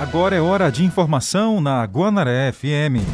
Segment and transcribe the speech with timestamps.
[0.00, 3.04] Agora é hora de informação na Guanaré FM.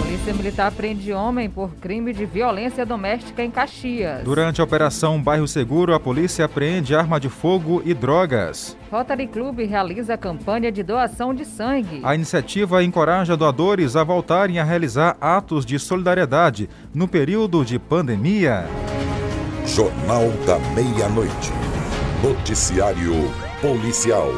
[0.00, 4.24] Polícia Militar prende homem por crime de violência doméstica em Caxias.
[4.24, 8.76] Durante a Operação Bairro Seguro, a polícia apreende arma de fogo e drogas.
[8.90, 12.00] Rotary Club realiza campanha de doação de sangue.
[12.02, 18.64] A iniciativa encoraja doadores a voltarem a realizar atos de solidariedade no período de pandemia.
[19.66, 21.50] Jornal da Meia-Noite.
[22.22, 23.12] Noticiário
[23.62, 24.28] Policial.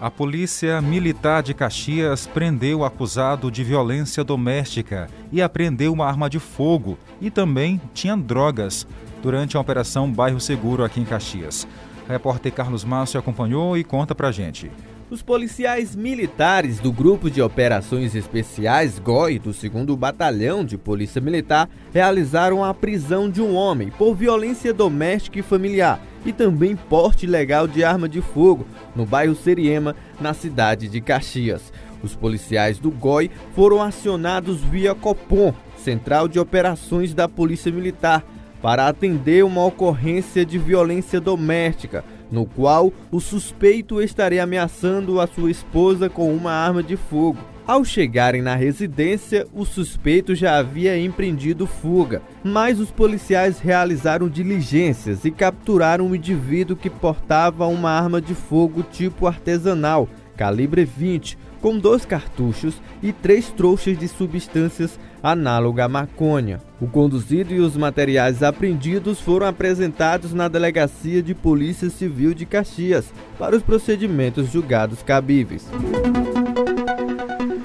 [0.00, 6.30] A Polícia Militar de Caxias prendeu o acusado de violência doméstica e apreendeu uma arma
[6.30, 8.86] de fogo e também tinha drogas
[9.20, 11.66] durante a Operação Bairro Seguro aqui em Caxias.
[12.06, 14.70] O repórter Carlos Márcio acompanhou e conta pra gente.
[15.10, 21.68] Os policiais militares do Grupo de Operações Especiais GOI do 2 Batalhão de Polícia Militar
[21.92, 27.68] realizaram a prisão de um homem por violência doméstica e familiar e também porte ilegal
[27.68, 31.70] de arma de fogo no bairro Seriema, na cidade de Caxias.
[32.02, 38.24] Os policiais do GOI foram acionados via Copom, Central de Operações da Polícia Militar,
[38.62, 45.50] para atender uma ocorrência de violência doméstica no qual o suspeito estaria ameaçando a sua
[45.50, 47.38] esposa com uma arma de fogo.
[47.66, 55.24] Ao chegarem na residência, o suspeito já havia empreendido fuga, mas os policiais realizaram diligências
[55.24, 61.78] e capturaram um indivíduo que portava uma arma de fogo tipo artesanal, calibre 20, com
[61.78, 66.60] dois cartuchos e três trouxas de substâncias análoga à maconha.
[66.78, 73.10] O conduzido e os materiais apreendidos foram apresentados na Delegacia de Polícia Civil de Caxias
[73.38, 75.66] para os procedimentos julgados cabíveis.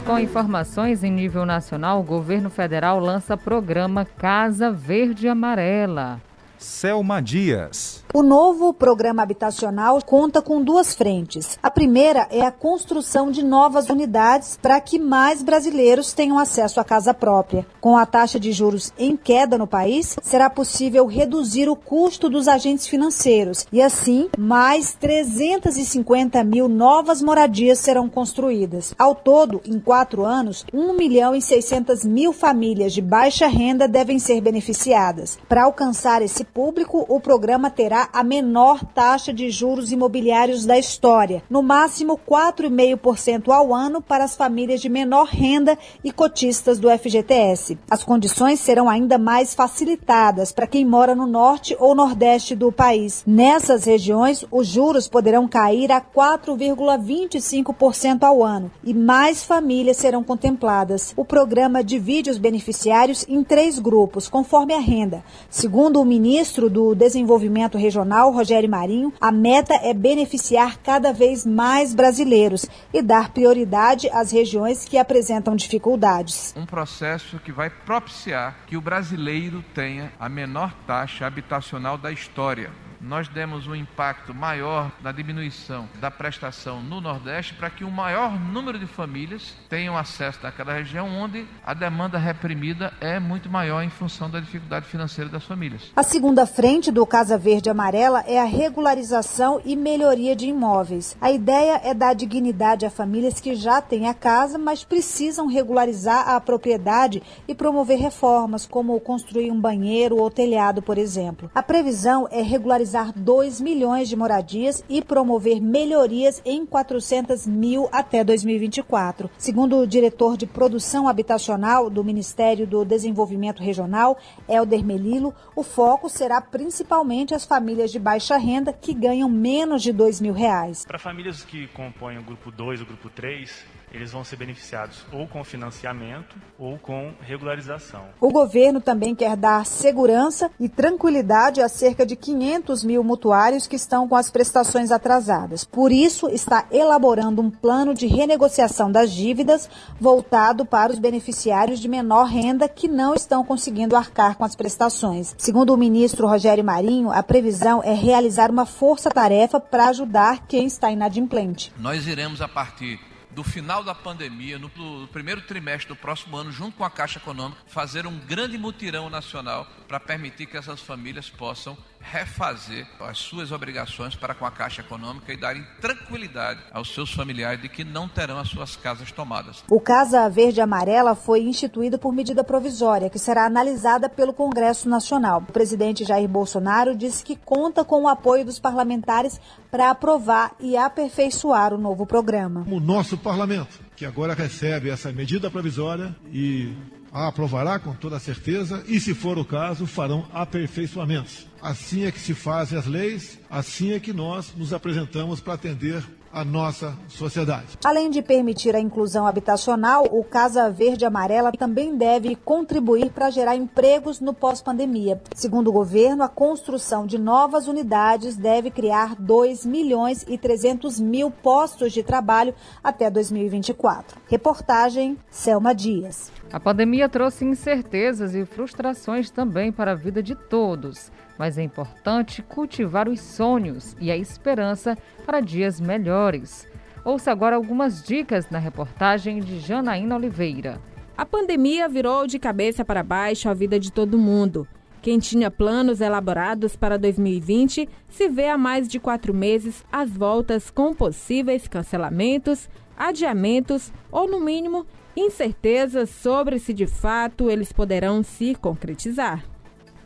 [0.06, 6.22] Com informações em nível nacional, o governo federal lança programa Casa Verde Amarela.
[6.60, 8.04] Selma Dias.
[8.14, 11.58] O novo programa habitacional conta com duas frentes.
[11.64, 16.84] A primeira é a construção de novas unidades para que mais brasileiros tenham acesso à
[16.84, 17.66] casa própria.
[17.80, 22.48] Com a taxa de juros em queda no país, será possível reduzir o custo dos
[22.48, 28.94] agentes financeiros e, assim, mais 350 mil novas moradias serão construídas.
[28.98, 34.20] Ao todo, em quatro anos, 1 milhão e 600 mil famílias de baixa renda devem
[34.20, 35.38] ser beneficiadas.
[35.48, 41.44] Para alcançar esse público, o programa terá a menor taxa de juros imobiliários da história,
[41.50, 47.78] no máximo 4,5% ao ano para as famílias de menor renda e cotistas do FGTS.
[47.90, 53.24] As condições serão ainda mais facilitadas para quem mora no norte ou nordeste do país.
[53.26, 61.14] Nessas regiões, os juros poderão cair a 4,25% ao ano e mais famílias serão contempladas.
[61.16, 65.24] O programa divide os beneficiários em três grupos, conforme a renda.
[65.50, 71.46] Segundo o ministro ministro do Desenvolvimento Regional, Rogério Marinho, a meta é beneficiar cada vez
[71.46, 76.54] mais brasileiros e dar prioridade às regiões que apresentam dificuldades.
[76.56, 82.72] Um processo que vai propiciar que o brasileiro tenha a menor taxa habitacional da história
[83.02, 88.38] nós demos um impacto maior na diminuição da prestação no Nordeste para que um maior
[88.40, 93.90] número de famílias tenham acesso naquela região onde a demanda reprimida é muito maior em
[93.90, 95.92] função da dificuldade financeira das famílias.
[95.96, 101.16] A segunda frente do Casa Verde Amarela é a regularização e melhoria de imóveis.
[101.22, 106.30] A ideia é dar dignidade a famílias que já têm a casa, mas precisam regularizar
[106.30, 111.50] a propriedade e promover reformas, como construir um banheiro ou telhado, por exemplo.
[111.54, 117.88] A previsão é regularizar realizar 2 milhões de moradias e promover melhorias em 400 mil
[117.92, 119.30] até 2024.
[119.38, 124.18] Segundo o diretor de produção habitacional do Ministério do Desenvolvimento Regional,
[124.48, 129.94] Helder Melilo, o foco será principalmente as famílias de baixa renda que ganham menos de
[129.94, 130.86] 2 mil reais.
[130.86, 135.28] Para famílias que compõem o grupo 2 ou grupo 3, eles vão ser beneficiados ou
[135.28, 138.06] com financiamento ou com regularização.
[138.20, 143.76] O governo também quer dar segurança e tranquilidade a cerca de 500 mil mutuários que
[143.76, 145.64] estão com as prestações atrasadas.
[145.64, 149.70] Por isso, está elaborando um plano de renegociação das dívidas
[150.00, 155.36] voltado para os beneficiários de menor renda que não estão conseguindo arcar com as prestações.
[155.38, 160.92] Segundo o ministro Rogério Marinho, a previsão é realizar uma força-tarefa para ajudar quem está
[160.92, 161.72] inadimplente.
[161.78, 163.00] Nós iremos, a partir
[163.32, 167.20] do final da pandemia, no, no, primeiro trimestre do próximo ano, junto com a Caixa
[167.20, 173.52] Econômica, fazer um grande mutirão nacional para permitir que essas famílias possam refazer as suas
[173.52, 178.08] obrigações para com a Caixa Econômica e darem tranquilidade aos seus familiares de que não
[178.08, 179.64] terão as suas casas tomadas.
[179.70, 185.44] O Casa Verde Amarela foi instituído por medida provisória, que será analisada pelo Congresso Nacional.
[185.48, 190.76] O presidente Jair Bolsonaro disse que conta com o apoio dos parlamentares para aprovar e
[190.78, 192.66] aperfeiçoar o novo programa.
[192.68, 196.74] O nosso parlamento, que agora recebe essa medida provisória e
[197.12, 201.49] a aprovará com toda certeza e, se for o caso, farão aperfeiçoamentos.
[201.62, 206.04] Assim é que se fazem as leis, assim é que nós nos apresentamos para atender
[206.32, 207.78] a nossa sociedade.
[207.84, 213.56] Além de permitir a inclusão habitacional, o Casa Verde Amarela também deve contribuir para gerar
[213.56, 215.22] empregos no pós-pandemia.
[215.34, 221.32] Segundo o governo, a construção de novas unidades deve criar 2 milhões e 300 mil
[221.32, 222.54] postos de trabalho
[222.84, 224.20] até 2024.
[224.28, 226.32] Reportagem Selma Dias.
[226.52, 232.44] A pandemia trouxe incertezas e frustrações também para a vida de todos, mas é importante
[232.44, 236.68] cultivar os sonhos e a esperança para dias melhores.
[237.06, 240.82] Ouça agora algumas dicas na reportagem de Janaína Oliveira.
[241.18, 244.68] A pandemia virou de cabeça para baixo a vida de todo mundo.
[245.02, 250.70] Quem tinha planos elaborados para 2020 se vê há mais de quatro meses às voltas
[250.70, 258.56] com possíveis cancelamentos, adiamentos ou, no mínimo, incertezas sobre se de fato eles poderão se
[258.56, 259.46] concretizar.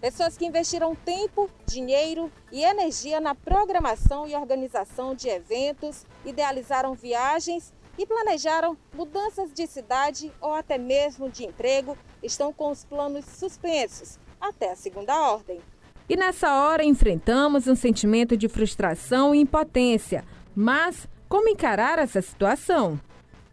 [0.03, 7.73] Pessoas que investiram tempo, dinheiro e energia na programação e organização de eventos, idealizaram viagens
[7.97, 14.19] e planejaram mudanças de cidade ou até mesmo de emprego, estão com os planos suspensos
[14.41, 15.61] até a segunda ordem.
[16.09, 20.25] E nessa hora enfrentamos um sentimento de frustração e impotência.
[20.53, 22.99] Mas como encarar essa situação?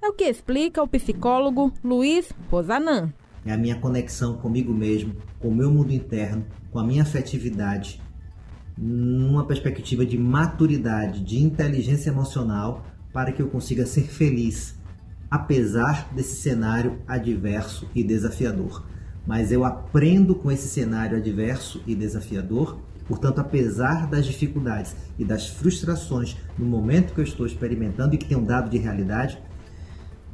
[0.03, 3.15] É o que explica o psicólogo Luiz Rosanã.
[3.45, 8.01] É a minha conexão comigo mesmo, com o meu mundo interno, com a minha afetividade,
[8.77, 14.79] numa perspectiva de maturidade, de inteligência emocional, para que eu consiga ser feliz,
[15.31, 18.85] apesar desse cenário adverso e desafiador.
[19.27, 25.49] Mas eu aprendo com esse cenário adverso e desafiador, portanto, apesar das dificuldades e das
[25.49, 29.39] frustrações no momento que eu estou experimentando e que tem um dado de realidade,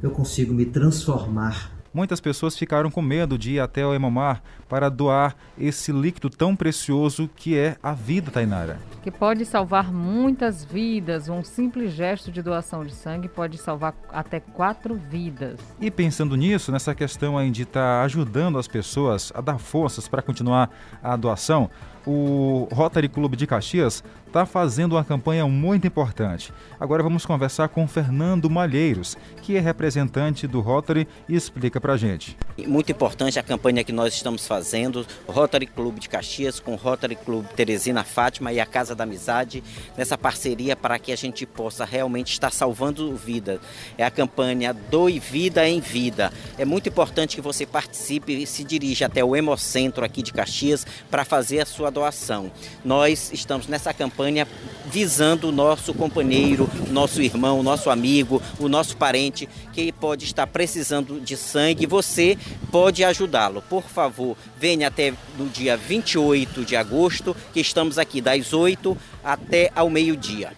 [0.01, 1.76] eu consigo me transformar.
[1.97, 6.55] Muitas pessoas ficaram com medo de ir até o Hemomar para doar esse líquido tão
[6.55, 8.77] precioso que é a vida, Tainara.
[9.01, 11.27] Que pode salvar muitas vidas.
[11.27, 15.59] Um simples gesto de doação de sangue pode salvar até quatro vidas.
[15.81, 20.07] E pensando nisso, nessa questão aí de estar tá ajudando as pessoas a dar forças
[20.07, 20.69] para continuar
[21.01, 21.67] a doação,
[22.07, 26.53] o Rotary Clube de Caxias está fazendo uma campanha muito importante.
[26.79, 31.97] Agora vamos conversar com Fernando Malheiros, que é representante do Rotary e explica para a
[31.97, 32.37] gente.
[32.65, 37.47] Muito importante a campanha que nós estamos fazendo, Rotary Clube de Caxias com Rotary Clube
[37.55, 39.63] Teresina Fátima e a Casa da Amizade,
[39.97, 43.59] nessa parceria para que a gente possa realmente estar salvando vida.
[43.97, 46.31] É a campanha Doe Vida em Vida.
[46.57, 50.85] É muito importante que você participe e se dirija até o Hemocentro aqui de Caxias
[51.09, 52.51] para fazer a sua doação.
[52.85, 54.47] Nós estamos nessa campanha
[54.85, 61.19] visando o nosso companheiro, nosso irmão, nosso amigo, o nosso parente que pode estar precisando
[61.19, 61.87] de sangue.
[61.87, 62.37] Você
[62.71, 63.63] pode ajudá-lo.
[63.63, 69.71] Por favor, venha até no dia 28 de agosto, que estamos aqui das 8 até
[69.75, 70.51] ao meio-dia.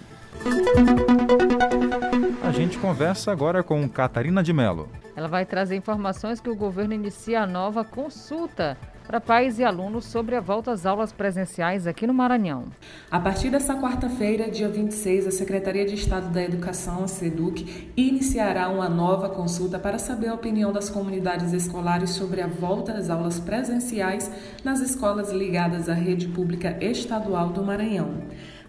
[2.43, 4.89] A gente conversa agora com Catarina de Mello.
[5.15, 8.77] Ela vai trazer informações que o governo inicia a nova consulta
[9.09, 12.65] para pais e alunos sobre a volta às aulas presenciais aqui no Maranhão.
[13.09, 18.69] A partir dessa quarta-feira, dia 26, a Secretaria de Estado da Educação, a SEDUC, iniciará
[18.69, 23.39] uma nova consulta para saber a opinião das comunidades escolares sobre a volta às aulas
[23.39, 24.29] presenciais
[24.63, 28.21] nas escolas ligadas à rede pública estadual do Maranhão.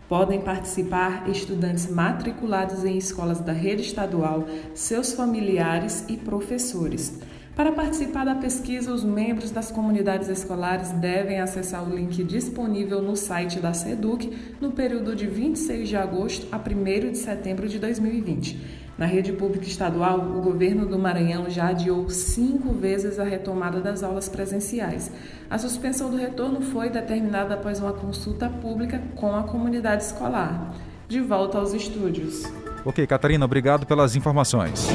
[0.09, 7.21] Podem participar estudantes matriculados em escolas da rede estadual, seus familiares e professores.
[7.55, 13.17] Para participar da pesquisa, os membros das comunidades escolares devem acessar o link disponível no
[13.17, 18.81] site da SEDUC no período de 26 de agosto a 1 de setembro de 2020.
[18.97, 24.03] Na rede pública estadual, o governo do Maranhão já adiou cinco vezes a retomada das
[24.03, 25.11] aulas presenciais.
[25.49, 30.75] A suspensão do retorno foi determinada após uma consulta pública com a comunidade escolar.
[31.09, 32.45] De volta aos estúdios.
[32.85, 34.89] Ok, Catarina, obrigado pelas informações.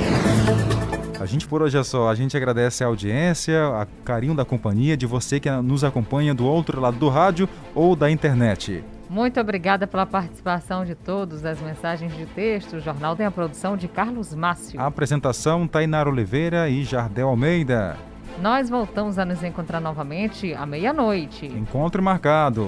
[1.26, 2.08] A gente por hoje é só.
[2.08, 6.46] A gente agradece a audiência, a carinho da companhia, de você que nos acompanha do
[6.46, 8.84] outro lado do rádio ou da internet.
[9.10, 12.76] Muito obrigada pela participação de todos, as mensagens de texto.
[12.76, 14.80] O jornal tem a produção de Carlos Márcio.
[14.80, 17.98] A apresentação, Tainara Oliveira e Jardel Almeida.
[18.40, 21.48] Nós voltamos a nos encontrar novamente à meia-noite.
[21.48, 22.68] Encontro marcado.